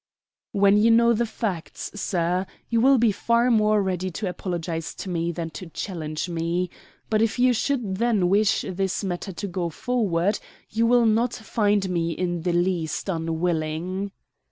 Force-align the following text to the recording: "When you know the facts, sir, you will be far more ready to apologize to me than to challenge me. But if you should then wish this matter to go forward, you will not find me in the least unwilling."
"When 0.51 0.77
you 0.77 0.89
know 0.89 1.13
the 1.13 1.27
facts, 1.27 1.91
sir, 1.93 2.47
you 2.69 2.81
will 2.81 2.97
be 2.97 3.11
far 3.11 3.51
more 3.51 3.83
ready 3.83 4.09
to 4.09 4.27
apologize 4.27 4.95
to 4.95 5.09
me 5.11 5.31
than 5.31 5.51
to 5.51 5.67
challenge 5.69 6.27
me. 6.27 6.71
But 7.11 7.21
if 7.21 7.37
you 7.37 7.53
should 7.53 7.97
then 7.97 8.27
wish 8.27 8.65
this 8.67 9.03
matter 9.03 9.31
to 9.33 9.47
go 9.47 9.69
forward, 9.69 10.39
you 10.71 10.87
will 10.87 11.05
not 11.05 11.35
find 11.35 11.87
me 11.87 12.13
in 12.13 12.41
the 12.41 12.51
least 12.53 13.09
unwilling." 13.09 14.11